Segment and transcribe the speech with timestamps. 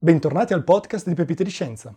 [0.00, 1.92] Bentornati al podcast di Pepite di Scienza.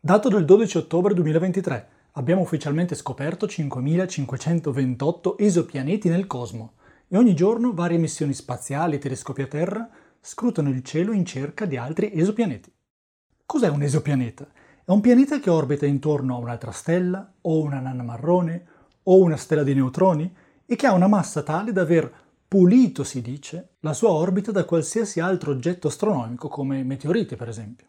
[0.00, 6.72] Dato del 12 ottobre 2023, abbiamo ufficialmente scoperto 5528 esopianeti nel cosmo
[7.08, 9.90] e ogni giorno varie missioni spaziali e telescopi a terra
[10.22, 12.72] scrutano il cielo in cerca di altri esopianeti.
[13.44, 14.48] Cos'è un esopianeta?
[14.82, 18.66] È un pianeta che orbita intorno a un'altra stella, o una nana marrone,
[19.02, 20.34] o una stella di neutroni,
[20.64, 22.10] e che ha una massa tale da aver
[22.52, 27.86] pulito, si dice, la sua orbita da qualsiasi altro oggetto astronomico, come meteoriti per esempio.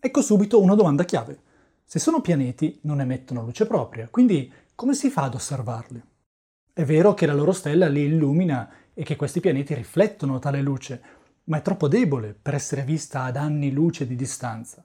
[0.00, 1.38] Ecco subito una domanda chiave.
[1.84, 6.02] Se sono pianeti non emettono luce propria, quindi come si fa ad osservarli?
[6.72, 11.00] È vero che la loro stella li illumina e che questi pianeti riflettono tale luce,
[11.44, 14.84] ma è troppo debole per essere vista ad anni luce di distanza.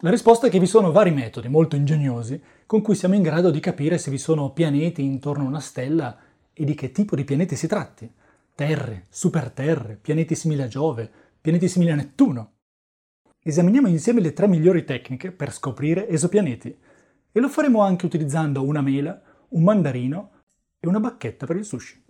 [0.00, 3.50] La risposta è che vi sono vari metodi molto ingegnosi con cui siamo in grado
[3.50, 6.25] di capire se vi sono pianeti intorno a una stella
[6.58, 8.10] e di che tipo di pianeti si tratti.
[8.54, 12.54] Terre, superterre, pianeti simili a Giove, pianeti simili a Nettuno.
[13.42, 16.74] Esaminiamo insieme le tre migliori tecniche per scoprire esopianeti
[17.30, 20.30] e lo faremo anche utilizzando una mela, un mandarino
[20.80, 22.04] e una bacchetta per il sushi.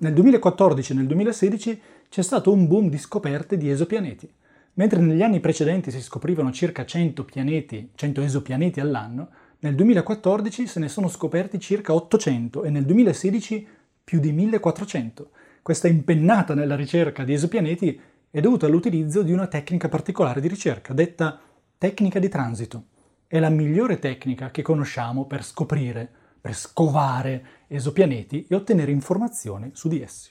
[0.00, 1.82] Nel 2014 e nel 2016
[2.14, 4.32] c'è stato un boom di scoperte di esopianeti.
[4.74, 10.78] Mentre negli anni precedenti si scoprivano circa 100 pianeti, 100 esopianeti all'anno, nel 2014 se
[10.78, 13.66] ne sono scoperti circa 800 e nel 2016
[14.04, 15.30] più di 1400.
[15.60, 20.94] Questa impennata nella ricerca di esopianeti è dovuta all'utilizzo di una tecnica particolare di ricerca,
[20.94, 21.40] detta
[21.76, 22.84] tecnica di transito.
[23.26, 26.08] È la migliore tecnica che conosciamo per scoprire
[26.40, 30.30] per scovare esopianeti e ottenere informazioni su di essi.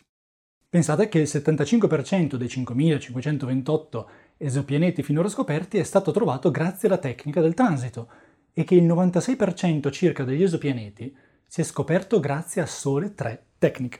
[0.73, 7.41] Pensate che il 75% dei 5528 esopianeti finora scoperti è stato trovato grazie alla tecnica
[7.41, 8.09] del transito
[8.51, 13.99] e che il 96% circa degli esopianeti si è scoperto grazie a sole tre tecniche.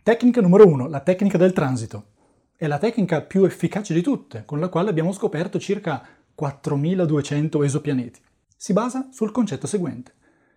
[0.00, 2.10] Tecnica numero 1, la tecnica del transito.
[2.54, 8.20] È la tecnica più efficace di tutte, con la quale abbiamo scoperto circa 4200 esopianeti.
[8.56, 10.12] Si basa sul concetto seguente.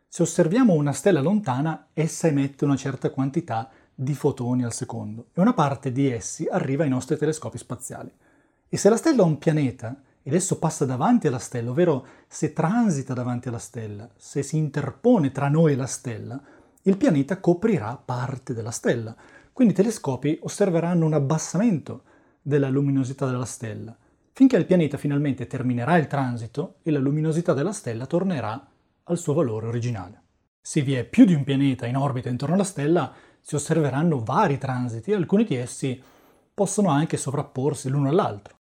[0.07, 3.80] Se osserviamo una stella lontana, essa emette una certa quantità di
[4.13, 8.11] fotoni al secondo e una parte di essi arriva ai nostri telescopi spaziali.
[8.67, 12.53] E se la stella è un pianeta ed esso passa davanti alla stella, ovvero se
[12.53, 16.41] transita davanti alla stella, se si interpone tra noi e la stella,
[16.83, 19.15] il pianeta coprirà parte della stella.
[19.53, 22.03] Quindi i telescopi osserveranno un abbassamento
[22.41, 23.95] della luminosità della stella,
[24.31, 28.67] finché il pianeta finalmente terminerà il transito e la luminosità della stella tornerà
[29.03, 30.21] al suo valore originale.
[30.61, 33.11] Se vi è più di un pianeta in orbita intorno alla stella,
[33.41, 36.01] si osserveranno vari transiti e alcuni di essi
[36.53, 38.55] possono anche sovrapporsi l'uno all'altro.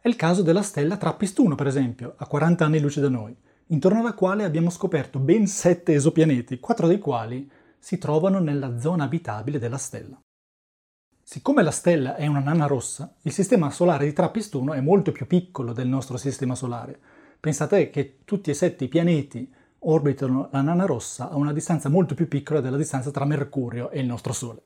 [0.00, 4.00] È il caso della stella Trappist-1, per esempio, a 40 anni luce da noi, intorno
[4.00, 9.58] alla quale abbiamo scoperto ben sette esopianeti, quattro dei quali si trovano nella zona abitabile
[9.58, 10.18] della stella.
[11.22, 15.26] Siccome la stella è una nana rossa, il sistema solare di Trappist-1 è molto più
[15.26, 16.98] piccolo del nostro sistema solare.
[17.40, 19.52] Pensate che tutti e sette i pianeti
[19.88, 24.00] orbitano la nana rossa a una distanza molto più piccola della distanza tra Mercurio e
[24.00, 24.62] il nostro Sole.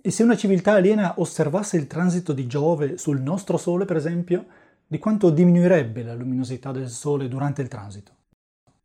[0.00, 4.46] E se una civiltà aliena osservasse il transito di Giove sul nostro Sole, per esempio,
[4.86, 8.12] di quanto diminuirebbe la luminosità del Sole durante il transito?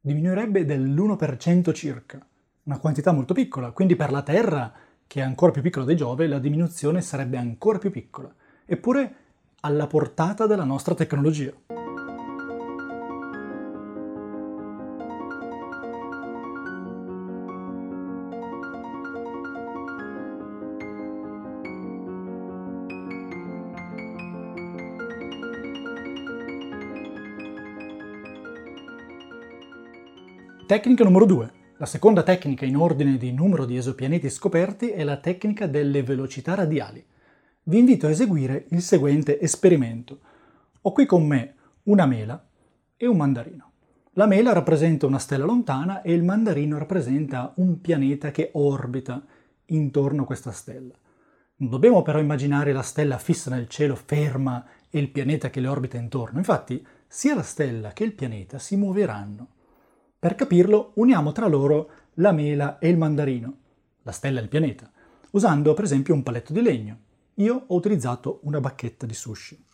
[0.01, 2.25] Diminuirebbe dell'1% circa,
[2.63, 4.73] una quantità molto piccola, quindi per la Terra,
[5.07, 8.33] che è ancora più piccola di Giove, la diminuzione sarebbe ancora più piccola,
[8.65, 9.15] eppure
[9.61, 11.53] alla portata della nostra tecnologia.
[30.65, 31.51] Tecnica numero 2.
[31.75, 36.55] La seconda tecnica in ordine di numero di esopianeti scoperti è la tecnica delle velocità
[36.55, 37.05] radiali.
[37.63, 40.19] Vi invito a eseguire il seguente esperimento.
[40.83, 42.41] Ho qui con me una mela
[42.95, 43.71] e un mandarino.
[44.13, 49.21] La mela rappresenta una stella lontana e il mandarino rappresenta un pianeta che orbita
[49.65, 50.93] intorno a questa stella.
[51.57, 55.67] Non dobbiamo però immaginare la stella fissa nel cielo ferma e il pianeta che le
[55.67, 56.37] orbita intorno.
[56.37, 59.47] Infatti, sia la stella che il pianeta si muoveranno.
[60.23, 63.57] Per capirlo, uniamo tra loro la mela e il mandarino,
[64.03, 64.89] la stella e il pianeta,
[65.31, 66.97] usando per esempio un paletto di legno.
[67.33, 69.65] Io ho utilizzato una bacchetta di sushi.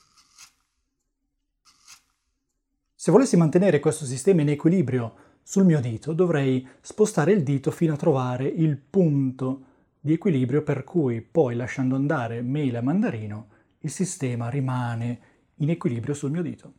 [2.96, 5.14] Se volessi mantenere questo sistema in equilibrio
[5.44, 9.66] sul mio dito, dovrei spostare il dito fino a trovare il punto
[10.00, 13.48] di equilibrio per cui poi, lasciando andare mela e mandarino,
[13.82, 15.20] il sistema rimane
[15.58, 16.74] in equilibrio sul mio dito.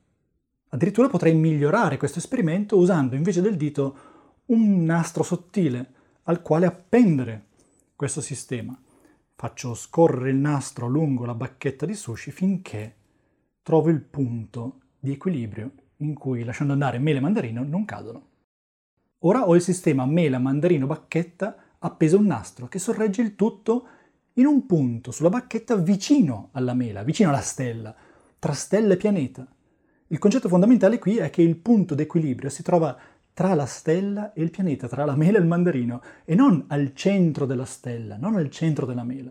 [0.71, 3.97] Addirittura potrei migliorare questo esperimento usando invece del dito
[4.47, 5.93] un nastro sottile
[6.25, 7.47] al quale appendere
[7.97, 8.79] questo sistema.
[9.35, 12.95] Faccio scorrere il nastro lungo la bacchetta di sushi finché
[13.63, 18.29] trovo il punto di equilibrio in cui, lasciando andare mele e mandarino, non cadono.
[19.21, 23.87] Ora ho il sistema mela, mandarino, bacchetta appeso a un nastro che sorregge il tutto
[24.35, 27.95] in un punto sulla bacchetta vicino alla mela, vicino alla stella,
[28.39, 29.47] tra stella e pianeta.
[30.13, 32.99] Il concetto fondamentale qui è che il punto d'equilibrio si trova
[33.33, 36.93] tra la stella e il pianeta, tra la mela e il mandarino, e non al
[36.95, 39.31] centro della stella, non al centro della mela.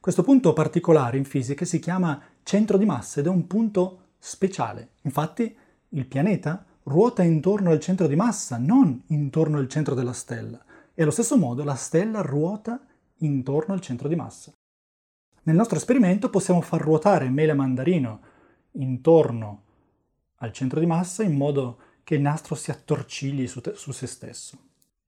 [0.00, 4.92] Questo punto particolare in fisica si chiama centro di massa ed è un punto speciale.
[5.02, 5.54] Infatti
[5.90, 10.64] il pianeta ruota intorno al centro di massa, non intorno al centro della stella.
[10.94, 12.80] E allo stesso modo la stella ruota
[13.18, 14.52] intorno al centro di massa.
[15.42, 18.20] Nel nostro esperimento possiamo far ruotare mele mandarino
[18.72, 19.64] intorno
[20.38, 24.06] al centro di massa in modo che il nastro si attorcigli su, te, su se
[24.06, 24.58] stesso.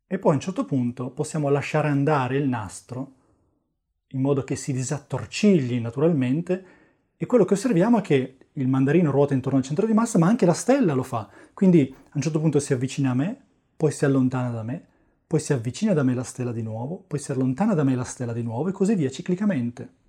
[0.06, 3.14] E poi a un certo punto possiamo lasciare andare il nastro
[4.08, 6.64] in modo che si disattorcigli naturalmente
[7.16, 10.26] e quello che osserviamo è che il mandarino ruota intorno al centro di massa, ma
[10.26, 11.28] anche la stella lo fa.
[11.54, 13.40] Quindi a un certo punto si avvicina a me,
[13.76, 14.86] poi si allontana da me,
[15.26, 18.04] poi si avvicina da me la stella di nuovo, poi si allontana da me la
[18.04, 19.99] stella di nuovo e così via ciclicamente.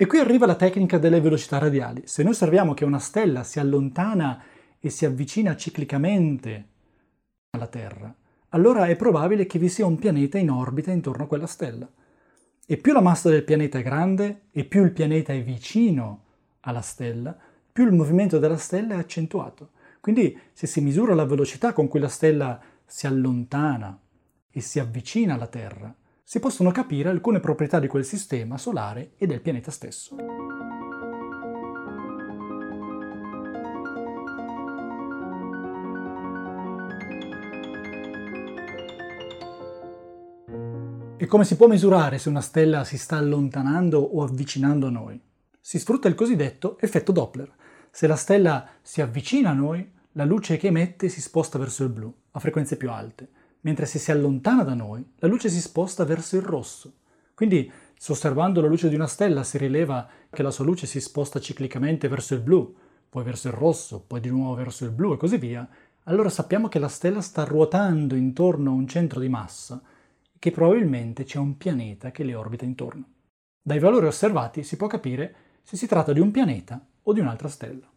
[0.00, 2.00] E qui arriva la tecnica delle velocità radiali.
[2.06, 4.42] Se noi osserviamo che una stella si allontana
[4.80, 6.68] e si avvicina ciclicamente
[7.50, 8.10] alla Terra,
[8.48, 11.86] allora è probabile che vi sia un pianeta in orbita intorno a quella stella.
[12.64, 16.22] E più la massa del pianeta è grande e più il pianeta è vicino
[16.60, 17.36] alla stella,
[17.70, 19.72] più il movimento della stella è accentuato.
[20.00, 24.00] Quindi se si misura la velocità con cui la stella si allontana
[24.50, 25.94] e si avvicina alla Terra,
[26.30, 30.14] si possono capire alcune proprietà di quel sistema solare e del pianeta stesso.
[41.16, 45.20] E come si può misurare se una stella si sta allontanando o avvicinando a noi?
[45.60, 47.52] Si sfrutta il cosiddetto effetto Doppler.
[47.90, 51.90] Se la stella si avvicina a noi, la luce che emette si sposta verso il
[51.90, 53.30] blu, a frequenze più alte,
[53.62, 56.94] mentre se si allontana da noi, la luce si sposta verso il rosso.
[57.34, 61.00] Quindi, se osservando la luce di una stella si rileva che la sua luce si
[61.00, 62.74] sposta ciclicamente verso il blu,
[63.08, 65.68] poi verso il rosso, poi di nuovo verso il blu e così via,
[66.04, 69.82] allora sappiamo che la stella sta ruotando intorno a un centro di massa
[70.32, 73.04] e che probabilmente c'è un pianeta che le orbita intorno.
[73.62, 77.48] Dai valori osservati si può capire se si tratta di un pianeta o di un'altra
[77.48, 77.88] stella.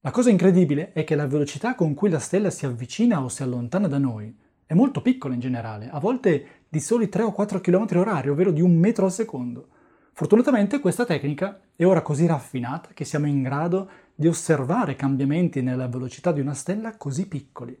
[0.00, 3.42] La cosa incredibile è che la velocità con cui la stella si avvicina o si
[3.42, 4.34] allontana da noi
[4.66, 8.50] è molto piccola in generale, a volte di soli 3 o 4 km h ovvero
[8.50, 9.68] di un metro al secondo.
[10.12, 15.88] Fortunatamente questa tecnica è ora così raffinata che siamo in grado di osservare cambiamenti nella
[15.88, 17.76] velocità di una stella così piccoli.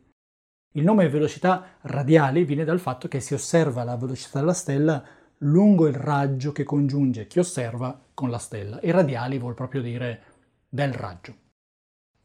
[0.74, 5.04] Il nome velocità radiali viene dal fatto che si osserva la velocità della stella
[5.38, 10.22] lungo il raggio che congiunge chi osserva con la stella e radiali vuol proprio dire
[10.68, 11.41] del raggio.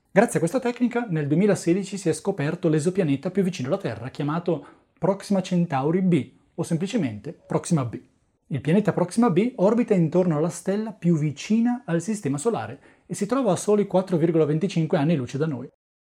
[0.10, 4.66] Grazie a questa tecnica nel 2016 si è scoperto l'esopianeta più vicino alla Terra chiamato
[4.98, 8.00] Proxima Centauri b o semplicemente Proxima b.
[8.48, 13.28] Il pianeta Proxima b orbita intorno alla stella più vicina al Sistema Solare e si
[13.28, 15.68] trova a soli 4,25 anni luce da noi.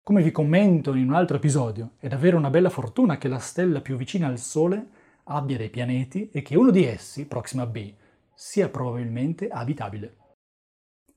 [0.02, 3.82] Come vi commento in un altro episodio, è davvero una bella fortuna che la stella
[3.82, 4.84] più vicina al Sole
[5.24, 7.92] abbia dei pianeti e che uno di essi, Proxima b,
[8.34, 10.16] sia probabilmente abitabile.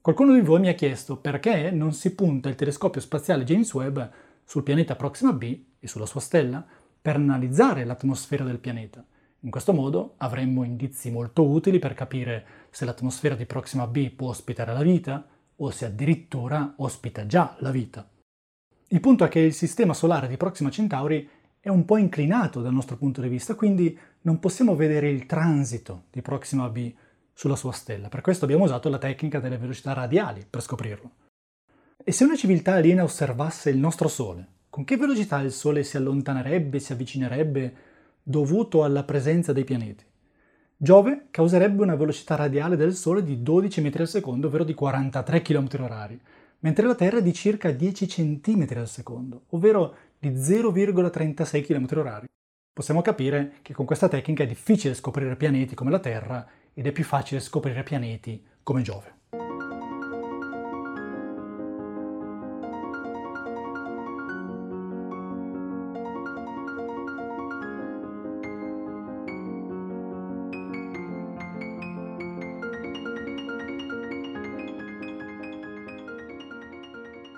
[0.06, 4.00] Qualcuno di voi mi ha chiesto perché non si punta il telescopio spaziale James Webb
[4.44, 6.64] sul pianeta Proxima b e sulla sua stella
[7.02, 9.04] per analizzare l'atmosfera del pianeta.
[9.40, 14.30] In questo modo avremmo indizi molto utili per capire se l'atmosfera di Proxima b può
[14.30, 18.08] ospitare la vita o se addirittura ospita già la vita.
[18.90, 21.28] Il punto è che il sistema solare di Proxima Centauri
[21.60, 26.04] è un po' inclinato dal nostro punto di vista, quindi non possiamo vedere il transito
[26.12, 26.94] di Proxima b
[27.36, 28.08] sulla sua stella.
[28.08, 31.12] Per questo abbiamo usato la tecnica delle velocità radiali per scoprirlo.
[32.02, 35.98] E se una civiltà aliena osservasse il nostro Sole, con che velocità il Sole si
[35.98, 37.76] allontanerebbe, si avvicinerebbe,
[38.24, 40.06] dovuto alla presenza dei pianeti?
[40.78, 45.42] Giove causerebbe una velocità radiale del Sole di 12 metri al secondo, ovvero di 43
[45.42, 46.18] km h
[46.60, 52.26] mentre la Terra è di circa 10 cm al secondo, ovvero di 0,36 km h
[52.74, 56.92] Possiamo capire che con questa tecnica è difficile scoprire pianeti come la Terra ed è
[56.92, 59.14] più facile scoprire pianeti come Giove.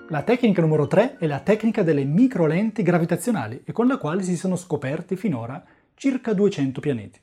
[0.10, 4.36] La tecnica numero 3 è la tecnica delle microlenti gravitazionali e con la quale si
[4.36, 5.64] sono scoperti finora
[5.94, 7.20] circa 200 pianeti.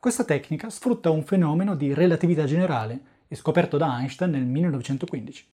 [0.00, 3.00] Questa tecnica sfrutta un fenomeno di relatività generale
[3.34, 5.46] scoperto da Einstein nel 1915.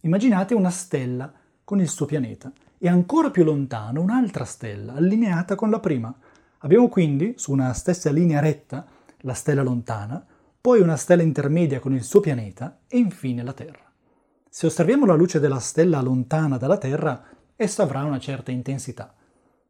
[0.00, 1.30] Immaginate una stella
[1.62, 6.14] con il suo pianeta e ancora più lontano un'altra stella allineata con la prima.
[6.60, 8.86] Abbiamo quindi, su una stessa linea retta,
[9.18, 10.24] la stella lontana,
[10.58, 13.92] poi una stella intermedia con il suo pianeta e infine la Terra.
[14.48, 17.22] Se osserviamo la luce della stella lontana dalla Terra,
[17.54, 19.14] essa avrà una certa intensità.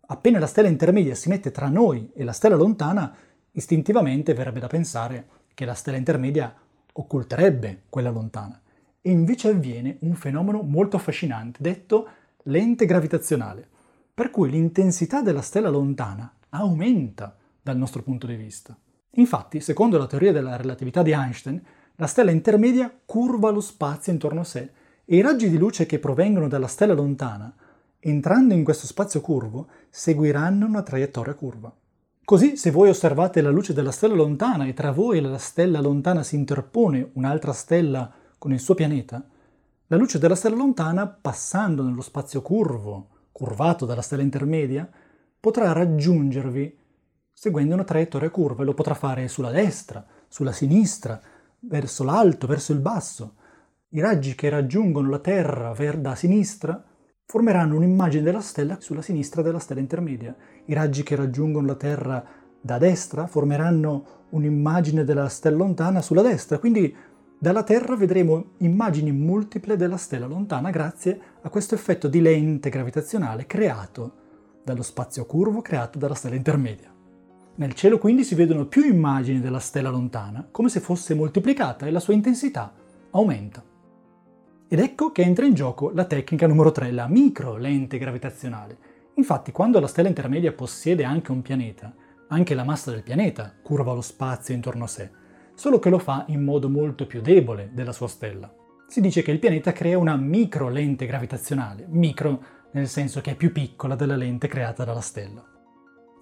[0.06, 3.12] Appena la stella intermedia si mette tra noi e la stella lontana,
[3.54, 6.54] istintivamente verrebbe da pensare che la stella intermedia
[6.92, 8.60] occulterebbe quella lontana.
[9.00, 12.08] E invece avviene un fenomeno molto affascinante, detto
[12.44, 13.66] lente gravitazionale,
[14.12, 18.76] per cui l'intensità della stella lontana aumenta dal nostro punto di vista.
[19.16, 21.62] Infatti, secondo la teoria della relatività di Einstein,
[21.96, 24.70] la stella intermedia curva lo spazio intorno a sé
[25.04, 27.54] e i raggi di luce che provengono dalla stella lontana,
[28.00, 31.72] entrando in questo spazio curvo, seguiranno una traiettoria curva.
[32.24, 35.82] Così, se voi osservate la luce della stella lontana e tra voi e la stella
[35.82, 39.22] lontana si interpone un'altra stella con il suo pianeta,
[39.88, 44.88] la luce della stella lontana, passando nello spazio curvo, curvato dalla stella intermedia,
[45.38, 46.78] potrà raggiungervi
[47.30, 51.20] seguendo una traiettoria curva e lo potrà fare sulla destra, sulla sinistra,
[51.58, 53.34] verso l'alto, verso il basso.
[53.90, 56.82] I raggi che raggiungono la Terra da sinistra
[57.26, 60.34] formeranno un'immagine della stella sulla sinistra della stella intermedia.
[60.66, 62.24] I raggi che raggiungono la Terra
[62.60, 66.58] da destra formeranno un'immagine della stella lontana sulla destra.
[66.58, 66.94] Quindi
[67.38, 73.46] dalla Terra vedremo immagini multiple della stella lontana grazie a questo effetto di lente gravitazionale
[73.46, 74.12] creato
[74.64, 76.90] dallo spazio curvo creato dalla stella intermedia.
[77.56, 81.90] Nel cielo quindi si vedono più immagini della stella lontana, come se fosse moltiplicata e
[81.90, 82.72] la sua intensità
[83.10, 83.62] aumenta.
[84.66, 88.83] Ed ecco che entra in gioco la tecnica numero 3, la micro lente gravitazionale.
[89.16, 91.94] Infatti, quando la stella intermedia possiede anche un pianeta,
[92.28, 95.10] anche la massa del pianeta curva lo spazio intorno a sé,
[95.54, 98.52] solo che lo fa in modo molto più debole della sua stella.
[98.88, 102.42] Si dice che il pianeta crea una micro lente gravitazionale, micro
[102.72, 105.44] nel senso che è più piccola della lente creata dalla stella.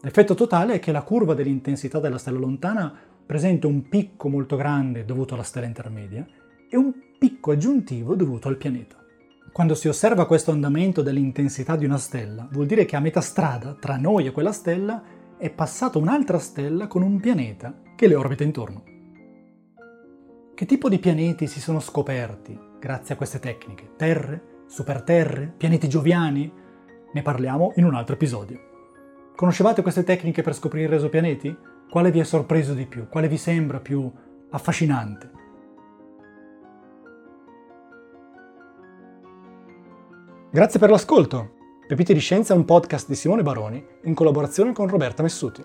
[0.03, 2.93] L'effetto totale è che la curva dell'intensità della stella lontana
[3.25, 6.27] presenta un picco molto grande dovuto alla stella intermedia
[6.69, 9.02] e un picco aggiuntivo dovuto al pianeta.
[9.53, 13.75] Quando si osserva questo andamento dell'intensità di una stella, vuol dire che a metà strada
[13.79, 15.03] tra noi e quella stella
[15.37, 18.83] è passata un'altra stella con un pianeta che le orbita intorno.
[20.55, 23.91] Che tipo di pianeti si sono scoperti grazie a queste tecniche?
[23.95, 24.63] Terre?
[24.69, 25.53] Superterre?
[25.55, 26.51] Pianeti gioviani?
[27.13, 28.59] Ne parliamo in un altro episodio.
[29.37, 31.55] Conoscevate queste tecniche per scoprire esopianeti?
[31.91, 33.07] Quale vi è sorpreso di più?
[33.07, 34.11] Quale vi sembra più
[34.49, 35.42] affascinante?
[40.55, 41.53] Grazie per l'ascolto!
[41.89, 45.65] Pepite di Scienza è un podcast di Simone Baroni in collaborazione con Roberta Messuti.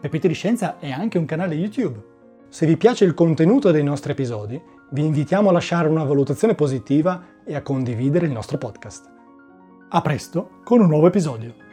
[0.00, 2.02] Pepite di Scienza è anche un canale YouTube.
[2.48, 4.58] Se vi piace il contenuto dei nostri episodi,
[4.92, 9.12] vi invitiamo a lasciare una valutazione positiva e a condividere il nostro podcast.
[9.90, 11.67] A presto con un nuovo episodio!